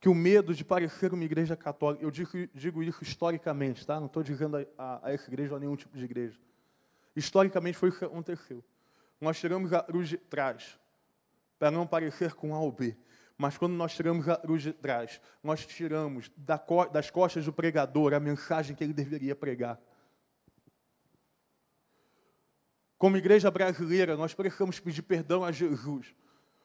[0.00, 4.00] que o medo de parecer uma igreja católica, eu digo, digo isso historicamente, tá?
[4.00, 6.38] não estou dizendo a, a, a, essa igreja ou a nenhum tipo de igreja.
[7.14, 8.64] Historicamente foi o que aconteceu.
[9.20, 10.78] Nós tiramos a cruz de trás,
[11.58, 12.96] para não parecer com A ou B.
[13.38, 18.20] Mas quando nós tiramos a cruz de trás, nós tiramos das costas do pregador a
[18.20, 19.78] mensagem que ele deveria pregar.
[22.96, 26.14] Como igreja brasileira, nós precisamos pedir perdão a Jesus,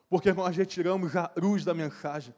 [0.10, 2.34] porque nós retiramos a cruz da mensagem.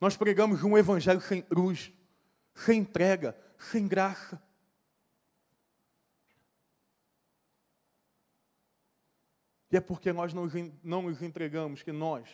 [0.00, 1.92] Nós pregamos um evangelho sem cruz,
[2.54, 4.40] sem entrega, sem graça.
[9.72, 10.48] E é porque nós não,
[10.84, 12.28] não nos entregamos que nós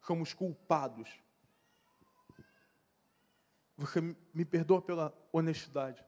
[0.00, 1.08] somos culpados.
[3.76, 4.00] Você
[4.34, 6.04] me perdoa pela honestidade.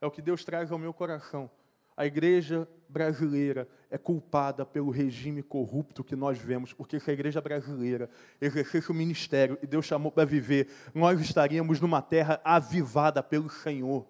[0.00, 1.50] É o que Deus traz ao meu coração.
[1.96, 7.40] A igreja brasileira é culpada pelo regime corrupto que nós vemos, porque se a igreja
[7.40, 13.48] brasileira exercesse o ministério e Deus chamou para viver, nós estaríamos numa terra avivada pelo
[13.48, 14.06] Senhor.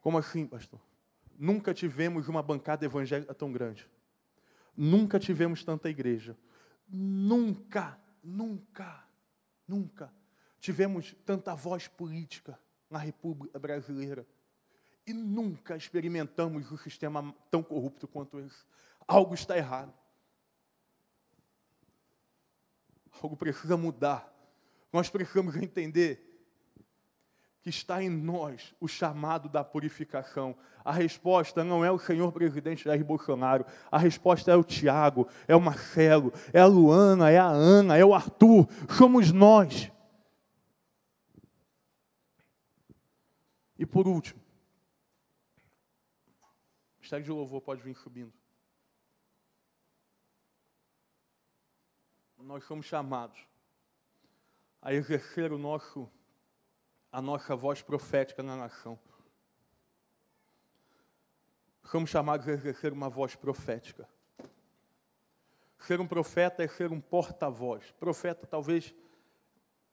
[0.00, 0.78] Como assim, pastor?
[1.38, 3.88] Nunca tivemos uma bancada evangélica tão grande.
[4.76, 6.36] Nunca tivemos tanta igreja.
[6.88, 9.06] Nunca, nunca,
[9.66, 10.12] nunca
[10.64, 14.26] tivemos tanta voz política na República Brasileira.
[15.06, 18.64] E nunca experimentamos um sistema tão corrupto quanto esse.
[19.06, 19.92] Algo está errado.
[23.22, 24.32] Algo precisa mudar.
[24.90, 26.33] Nós precisamos entender
[27.64, 30.54] que está em nós o chamado da purificação.
[30.84, 35.56] A resposta não é o senhor presidente Jair Bolsonaro, a resposta é o Tiago, é
[35.56, 39.90] o Marcelo, é a Luana, é a Ana, é o Arthur, somos nós.
[43.78, 44.44] E por último,
[46.98, 48.32] Ministério de louvor pode vir subindo.
[52.38, 53.38] Nós somos chamados
[54.82, 56.10] a exercer o nosso,
[57.14, 58.98] a nossa voz profética na nação.
[61.84, 64.08] Somos chamados a exercer uma voz profética.
[65.78, 67.92] Ser um profeta é ser um porta-voz.
[68.00, 68.92] Profeta, talvez,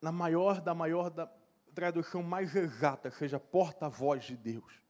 [0.02, 1.32] na maior da maior da
[1.76, 4.82] tradução mais exata, seja porta-voz de Deus.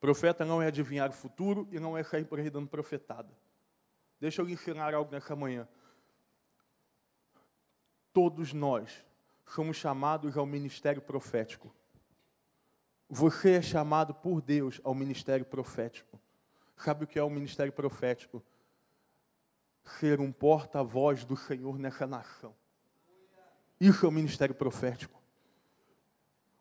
[0.00, 3.32] Profeta não é adivinhar o futuro e não é sair por aí dando profetada.
[4.18, 5.68] Deixa eu lhe ensinar algo nessa manhã.
[8.12, 9.06] Todos nós
[9.48, 11.74] somos chamados ao ministério profético.
[13.08, 16.20] Você é chamado por Deus ao ministério profético.
[16.76, 18.44] Sabe o que é o ministério profético?
[19.98, 22.54] Ser um porta-voz do Senhor nessa nação.
[23.80, 25.18] Isso é o ministério profético.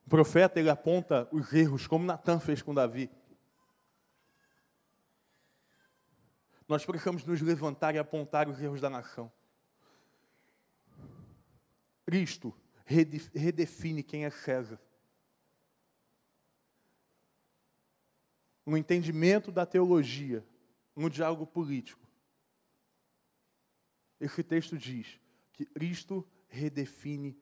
[0.05, 3.11] O profeta ele aponta os erros, como Natan fez com Davi.
[6.67, 9.29] Nós precisamos nos levantar e apontar os erros da nação.
[12.05, 12.55] Cristo
[12.87, 14.79] redefine quem é César.
[18.65, 20.45] No entendimento da teologia,
[20.95, 22.07] no diálogo político.
[24.19, 25.19] Esse texto diz
[25.53, 27.37] que Cristo redefine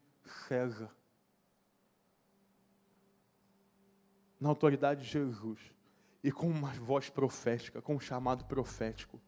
[0.47, 0.93] César.
[4.39, 5.59] Na autoridade de Jesus
[6.23, 9.21] e com uma voz profética, com um chamado profético,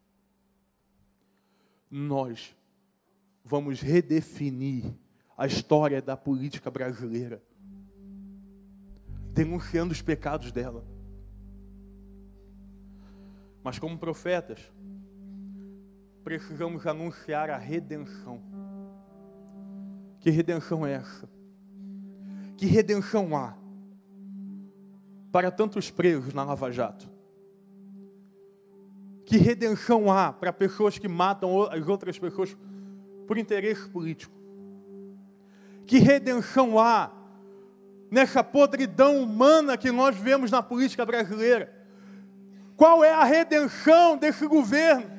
[1.90, 2.54] nós
[3.42, 4.94] vamos redefinir
[5.38, 7.40] a história da política brasileira,
[9.32, 10.84] denunciando os pecados dela.
[13.62, 14.60] Mas, como profetas,
[16.22, 18.42] precisamos anunciar a redenção.
[20.20, 21.26] Que redenção é essa?
[22.56, 23.56] Que redenção há?
[25.30, 27.08] para tantos presos na Lava Jato?
[29.24, 32.56] Que redenção há para pessoas que matam as outras pessoas
[33.26, 34.37] por interesse político?
[35.88, 37.10] Que redenção há
[38.10, 41.74] nessa podridão humana que nós vemos na política brasileira?
[42.76, 45.10] Qual é a redenção desse governo?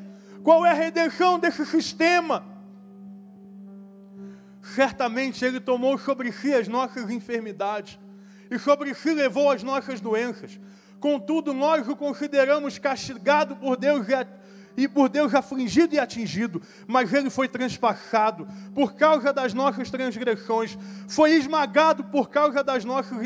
[0.43, 2.45] Qual é a redenção desse sistema?
[4.61, 7.97] Certamente ele tomou sobre si as nossas enfermidades
[8.51, 10.59] e sobre si levou as nossas doenças.
[10.99, 14.05] Contudo, nós o consideramos castigado por Deus
[14.78, 20.78] e por Deus afligido e atingido, mas ele foi transpassado por causa das nossas transgressões,
[21.07, 23.17] foi esmagado por causa das nossas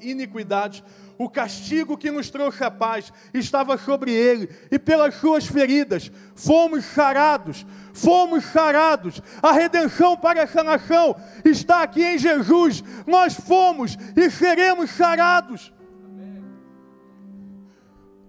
[0.00, 0.82] iniquidades.
[1.16, 6.84] O castigo que nos trouxe a paz estava sobre ele, e pelas suas feridas fomos
[6.84, 9.22] sarados, fomos sarados.
[9.42, 11.14] A redenção para essa nação
[11.44, 12.82] está aqui em Jesus.
[13.06, 15.73] Nós fomos e seremos sarados.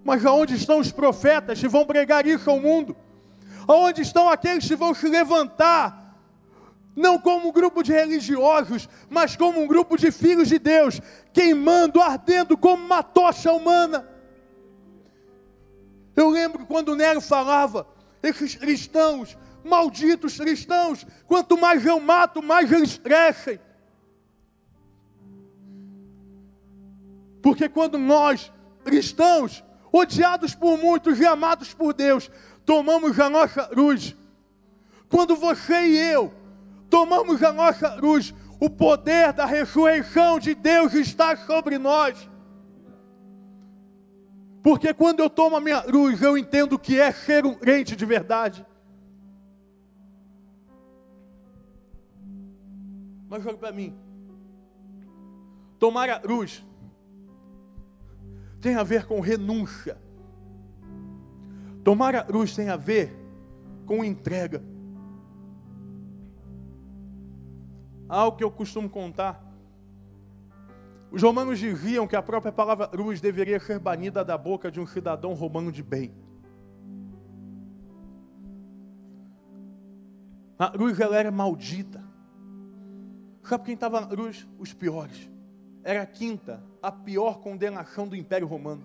[0.06, 2.96] Mas aonde estão os profetas que vão pregar isso ao mundo?
[3.66, 6.16] Aonde estão aqueles que vão se levantar?
[6.94, 11.00] Não como um grupo de religiosos, mas como um grupo de filhos de Deus,
[11.32, 14.08] queimando, ardendo como uma tocha humana.
[16.14, 17.84] Eu lembro quando Nero falava,
[18.22, 23.58] esses cristãos, malditos cristãos, quanto mais eu mato, mais eles crescem.
[27.42, 28.52] Porque quando nós,
[28.84, 29.64] cristãos,
[29.96, 32.30] odiados por muitos e amados por Deus,
[32.64, 34.16] tomamos a nossa cruz.
[35.08, 36.32] Quando você e eu
[36.88, 42.28] tomamos a nossa cruz, o poder da ressurreição de Deus está sobre nós.
[44.62, 47.94] Porque quando eu tomo a minha cruz, eu entendo o que é ser um crente
[47.94, 48.66] de verdade.
[53.28, 53.96] Mas olha para mim.
[55.78, 56.64] Tomar a cruz
[58.66, 59.96] tem a ver com renúncia.
[61.84, 63.16] Tomar a cruz tem a ver
[63.86, 64.60] com entrega.
[68.08, 69.40] Algo que eu costumo contar.
[71.12, 74.86] Os romanos diziam que a própria palavra cruz deveria ser banida da boca de um
[74.86, 76.12] cidadão romano de bem.
[80.58, 82.02] A cruz ela era maldita.
[83.44, 84.44] Sabe quem estava na cruz?
[84.58, 85.35] Os piores
[85.86, 88.82] era a quinta, a pior condenação do Império Romano.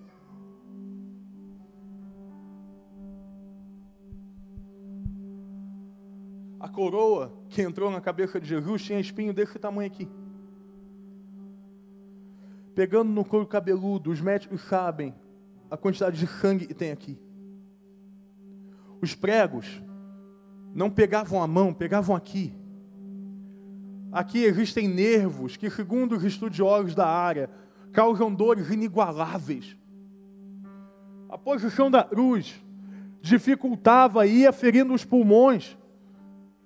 [6.59, 10.07] A coroa que entrou na cabeça de Jesus tinha espinho desse tamanho aqui.
[12.75, 15.11] Pegando no couro cabeludo, os médicos sabem
[15.71, 17.19] a quantidade de sangue que tem aqui.
[19.01, 19.81] Os pregos
[20.71, 22.60] não pegavam a mão, pegavam aqui.
[24.11, 27.49] Aqui existem nervos que, segundo os estudiosos da área,
[27.93, 29.77] causam dores inigualáveis.
[31.29, 32.61] A posição da cruz
[33.21, 35.77] dificultava e ia ferindo os pulmões,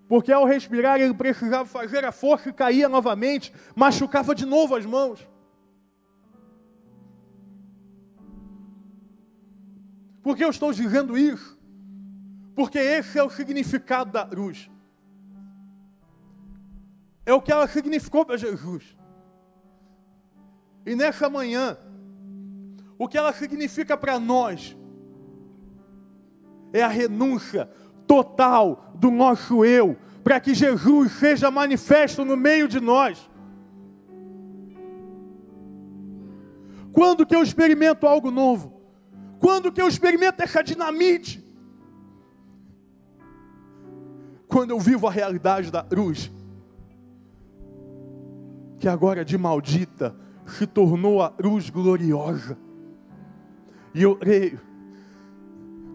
[0.08, 4.86] porque ao respirar ele precisava fazer a força e caía novamente, machucava de novo as
[4.86, 5.28] mãos.
[10.24, 11.56] Por que eu estou dizendo isso?
[12.56, 14.68] Porque esse é o significado da cruz
[17.26, 18.96] é o que ela significou para Jesus.
[20.86, 21.78] E nessa manhã,
[22.98, 24.78] o que ela significa para nós
[26.72, 27.70] é a renúncia
[28.06, 33.30] total do nosso eu, para que Jesus seja manifesto no meio de nós.
[36.92, 38.82] Quando que eu experimento algo novo?
[39.40, 41.44] Quando que eu experimento essa dinamite?
[44.48, 46.32] Quando eu vivo a realidade da cruz
[48.80, 50.16] que agora de maldita
[50.46, 52.58] se tornou a cruz gloriosa.
[53.94, 54.60] E eu creio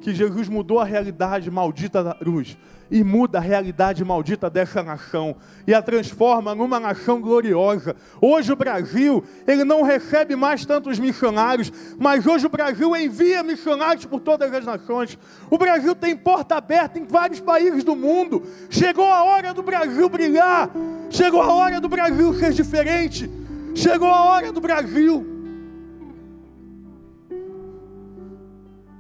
[0.01, 2.57] que Jesus mudou a realidade maldita da cruz
[2.91, 5.37] e muda a realidade maldita dessa nação
[5.67, 7.95] e a transforma numa nação gloriosa.
[8.21, 14.05] Hoje o Brasil, ele não recebe mais tantos missionários, mas hoje o Brasil envia missionários
[14.05, 15.19] por todas as nações.
[15.49, 18.43] O Brasil tem porta aberta em vários países do mundo.
[18.69, 20.71] Chegou a hora do Brasil brilhar.
[21.11, 23.31] Chegou a hora do Brasil ser diferente.
[23.75, 25.39] Chegou a hora do Brasil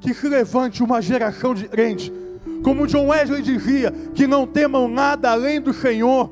[0.00, 2.10] que se levante uma geração de crentes
[2.62, 6.30] como John Wesley dizia, que não temam nada além do Senhor.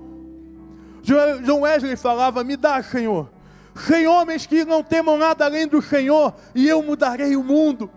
[1.03, 3.31] John Wesley falava: Me dá, Senhor.
[3.75, 7.91] Sem homens que não temam nada além do Senhor, e eu mudarei o mundo.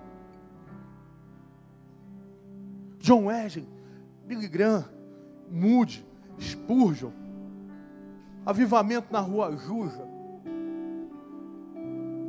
[2.99, 3.68] John Wesley,
[4.28, 4.86] Billy Graham,
[5.49, 6.05] Moody,
[6.39, 7.12] Spurgeon,
[8.45, 10.07] Avivamento na Rua Ajuda,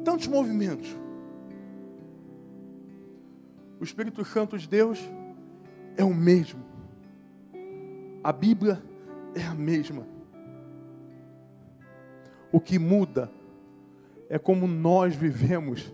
[0.02, 0.96] tantos movimentos.
[3.78, 4.98] O Espírito Santo de Deus
[5.96, 6.62] é o mesmo.
[8.22, 8.82] A Bíblia
[9.34, 10.06] é a mesma.
[12.50, 13.30] O que muda
[14.28, 15.92] é como nós vivemos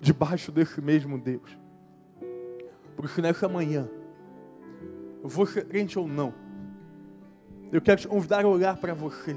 [0.00, 1.56] debaixo desse mesmo Deus.
[2.96, 3.88] Por isso, nessa manhã,
[5.22, 6.34] você crente ou não,
[7.70, 9.36] eu quero te convidar a olhar para você.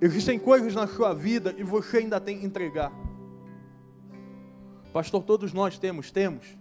[0.00, 2.92] Existem coisas na sua vida e você ainda tem que entregar.
[4.92, 6.58] Pastor, todos nós temos, temos.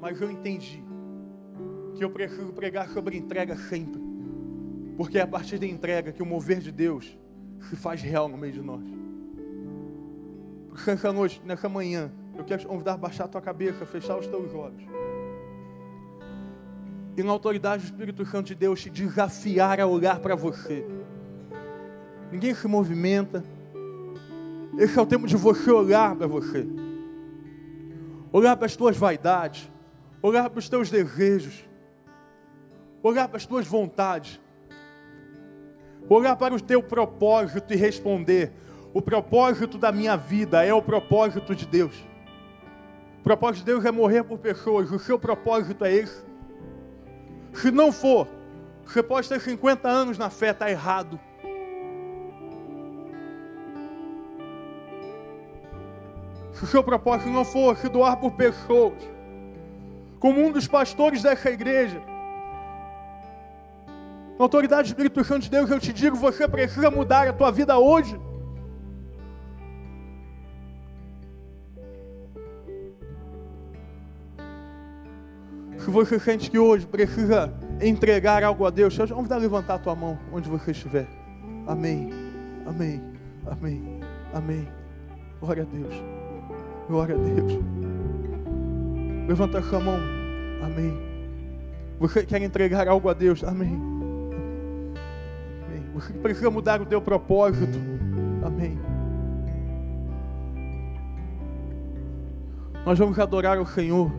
[0.00, 0.82] Mas eu entendi
[1.94, 4.00] que eu preciso pregar sobre entrega sempre.
[4.96, 7.18] Porque é a partir da entrega que o mover de Deus
[7.68, 8.84] se faz real no meio de nós.
[10.68, 14.16] Porque nessa noite, nessa manhã, eu quero te convidar a baixar a tua cabeça, fechar
[14.16, 14.82] os teus olhos.
[17.16, 20.86] E na autoridade do Espírito Santo de Deus te desafiar a olhar para você.
[22.32, 23.44] Ninguém se movimenta.
[24.78, 26.66] Esse é o tempo de você olhar para você.
[28.32, 29.70] Olhar para as tuas vaidades.
[30.22, 31.64] Olhar para os teus desejos.
[33.02, 34.40] Olhar para as tuas vontades.
[36.08, 38.52] Olhar para o teu propósito e responder:
[38.92, 41.94] o propósito da minha vida é o propósito de Deus.
[43.20, 44.90] O propósito de Deus é morrer por pessoas.
[44.90, 46.22] O seu propósito é esse.
[47.52, 48.26] Se não for,
[48.84, 51.18] você pode ter 50 anos na fé, está errado.
[56.52, 59.02] Se o seu propósito não for se doar por pessoas,
[60.20, 62.00] como um dos pastores dessa igreja,
[64.38, 67.50] na autoridade do Espírito Santo de Deus, eu te digo: você precisa mudar a tua
[67.50, 68.20] vida hoje.
[75.78, 79.96] Se você sente que hoje precisa entregar algo a Deus, vamos dar levantar a tua
[79.96, 81.06] mão onde você estiver.
[81.66, 82.10] Amém.
[82.66, 83.02] Amém.
[83.46, 84.00] Amém.
[84.34, 84.68] Amém.
[85.40, 85.94] Glória a Deus.
[86.88, 87.79] Glória a Deus.
[89.30, 90.00] Levanta a sua mão.
[90.60, 90.92] Amém.
[92.00, 93.44] Você quer entregar algo a Deus?
[93.44, 93.80] Amém.
[95.68, 95.84] Amém.
[95.94, 97.78] Você precisa mudar o teu propósito.
[98.44, 98.76] Amém.
[102.84, 104.10] Nós vamos adorar o Senhor.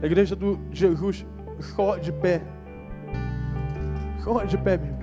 [0.00, 1.26] A igreja do Jesus
[1.60, 2.40] só de pé.
[4.24, 4.94] Só de pé, meu.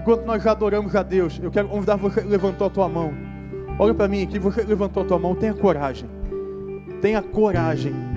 [0.00, 3.12] Enquanto nós adoramos a Deus, eu quero convidar você levantou a tua mão.
[3.78, 6.08] Olha para mim aqui, você levantou a tua mão, tenha coragem.
[7.02, 8.13] Tenha coragem.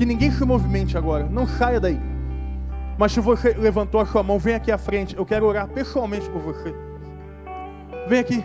[0.00, 2.00] Que ninguém se movimente agora, não saia daí.
[2.96, 5.14] Mas se você levantou a sua mão, vem aqui à frente.
[5.14, 6.74] Eu quero orar pessoalmente por você.
[8.08, 8.42] Vem aqui.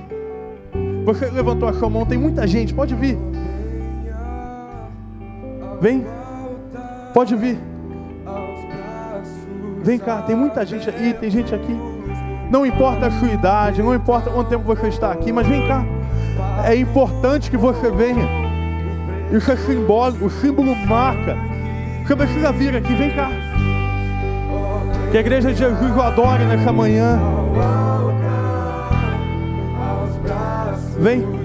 [1.06, 3.18] Você levantou a sua mão, tem muita gente, pode vir.
[5.80, 6.06] Vem.
[7.14, 7.58] Pode vir.
[9.82, 11.80] Vem cá, tem muita gente aí, tem gente aqui.
[12.52, 15.86] Não importa a sua idade, não importa quanto tempo você está aqui, mas vem cá.
[16.66, 18.45] É importante que você venha.
[19.32, 21.38] Isso é simbólico, o símbolo marca.
[22.06, 23.30] Você precisa vir aqui, vem cá.
[25.12, 27.20] Que a igreja de Jesus o adore nessa manhã.
[31.00, 31.45] Vem.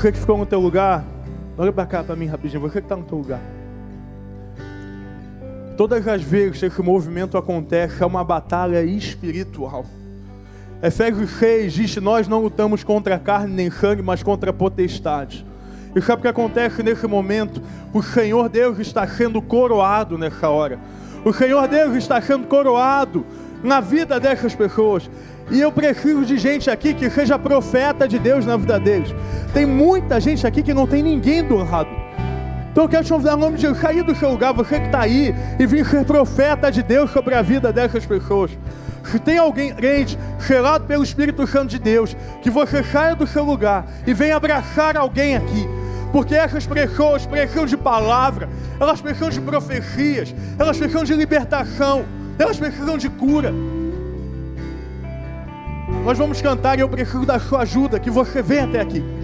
[0.00, 1.04] Você que ficou no teu lugar,
[1.58, 2.62] olha para cá para mim rapidinho.
[2.62, 3.40] Você que está no teu lugar.
[5.76, 9.84] Todas as vezes que esse movimento acontece, é uma batalha espiritual.
[10.82, 15.44] Efésios 6 diz que nós não lutamos contra carne nem sangue, mas contra potestades.
[15.94, 17.60] E sabe o que acontece nesse momento?
[17.92, 20.78] O Senhor Deus está sendo coroado nessa hora.
[21.26, 23.26] O Senhor Deus está sendo coroado
[23.62, 25.10] na vida dessas pessoas.
[25.50, 29.14] E eu prefiro de gente aqui que seja profeta de Deus na vida deles.
[29.52, 31.88] Tem muita gente aqui que não tem ninguém do lado.
[32.70, 34.86] Então eu quero te convidar em nome de Deus, sair do seu lugar, você que
[34.86, 38.52] está aí, e vir ser profeta de Deus sobre a vida dessas pessoas.
[39.04, 43.42] Se tem alguém crente, selado pelo Espírito Santo de Deus, que você saia do seu
[43.42, 45.68] lugar e venha abraçar alguém aqui.
[46.12, 48.48] Porque essas pessoas precisam de palavra,
[48.78, 52.04] elas precisam de profecias, elas precisam de libertação,
[52.38, 53.52] elas precisam de cura.
[56.04, 59.19] Nós vamos cantar e eu preciso da sua ajuda, que você venha até aqui.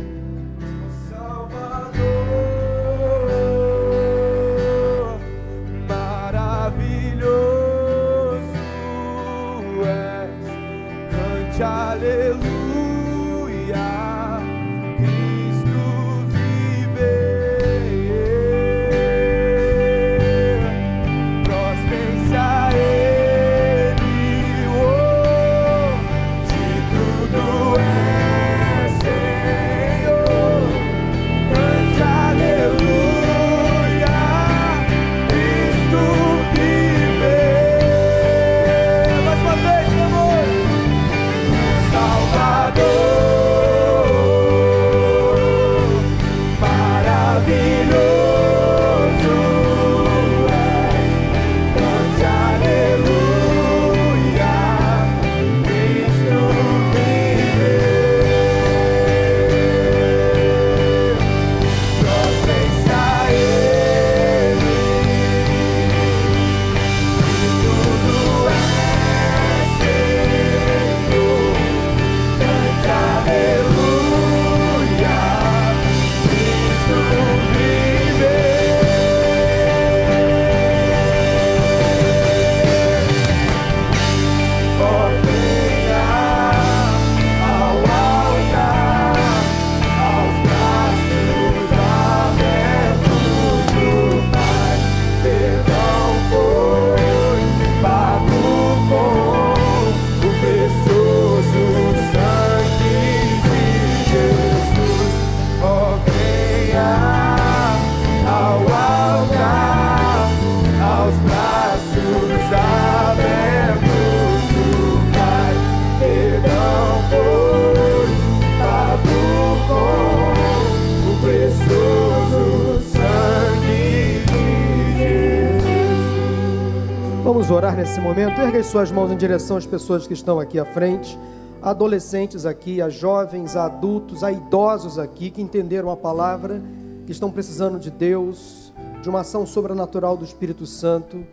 [127.87, 128.41] Nesse momento.
[128.41, 131.17] Ergue suas mãos em direção às pessoas que estão aqui à frente,
[131.63, 136.61] a adolescentes aqui, a jovens, a adultos, a idosos aqui que entenderam a palavra,
[137.07, 141.25] que estão precisando de Deus, de uma ação sobrenatural do Espírito Santo.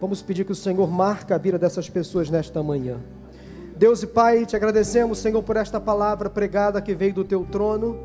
[0.00, 2.98] Vamos pedir que o Senhor marque a vida dessas pessoas nesta manhã.
[3.76, 7.98] Deus e Pai, te agradecemos, Senhor, por esta palavra pregada que veio do teu trono,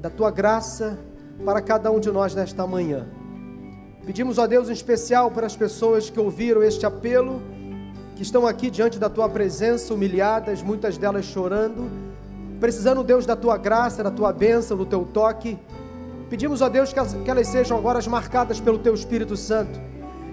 [0.00, 0.98] da tua graça
[1.44, 3.06] para cada um de nós nesta manhã.
[4.08, 7.42] Pedimos a Deus em especial para as pessoas que ouviram este apelo,
[8.16, 11.90] que estão aqui diante da tua presença, humilhadas, muitas delas chorando,
[12.58, 15.58] precisando, Deus, da tua graça, da tua bênção, do teu toque.
[16.30, 19.78] Pedimos a Deus que elas sejam agora marcadas pelo teu Espírito Santo.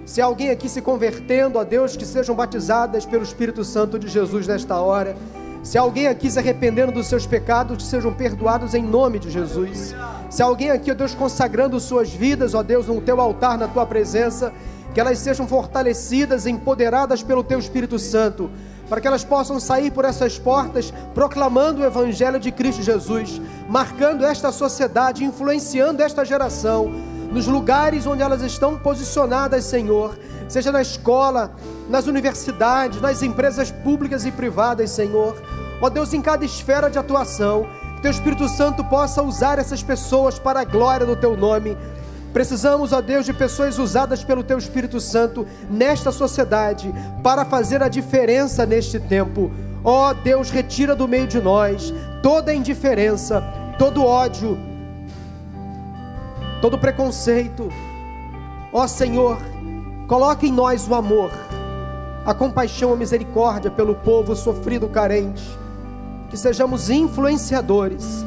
[0.06, 4.46] Se alguém aqui se convertendo a Deus, que sejam batizadas pelo Espírito Santo de Jesus
[4.46, 5.14] nesta hora.
[5.62, 9.94] Se alguém aqui se arrependendo dos seus pecados, sejam perdoados em nome de Jesus.
[10.30, 13.86] Se alguém aqui, ó Deus, consagrando suas vidas, ó Deus, no teu altar, na tua
[13.86, 14.52] presença,
[14.94, 18.50] que elas sejam fortalecidas, empoderadas pelo teu Espírito Santo,
[18.88, 24.24] para que elas possam sair por essas portas proclamando o Evangelho de Cristo Jesus, marcando
[24.24, 26.90] esta sociedade, influenciando esta geração,
[27.30, 30.16] nos lugares onde elas estão posicionadas, Senhor,
[30.48, 31.54] seja na escola,
[31.88, 35.40] nas universidades, nas empresas públicas e privadas, Senhor.
[35.80, 37.66] Ó Deus, em cada esfera de atuação,
[37.96, 41.76] que Teu Espírito Santo possa usar essas pessoas para a glória do Teu nome.
[42.32, 47.88] Precisamos, ó Deus, de pessoas usadas pelo Teu Espírito Santo nesta sociedade para fazer a
[47.88, 49.50] diferença neste tempo.
[49.82, 53.42] Ó Deus, retira do meio de nós toda indiferença,
[53.78, 54.58] todo ódio,
[56.60, 57.70] todo preconceito.
[58.72, 59.38] Ó Senhor,
[60.06, 61.30] coloque em nós o amor,
[62.24, 65.42] a compaixão, a misericórdia pelo povo sofrido, carente.
[66.28, 68.24] Que sejamos influenciadores,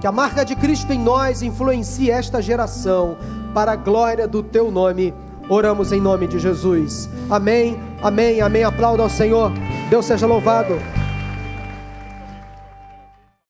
[0.00, 3.16] que a marca de Cristo em nós influencie esta geração
[3.52, 5.12] para a glória do teu nome.
[5.48, 7.10] Oramos em nome de Jesus.
[7.28, 8.64] Amém, amém, amém.
[8.64, 9.52] Aplauda ao Senhor.
[9.90, 11.01] Deus seja louvado.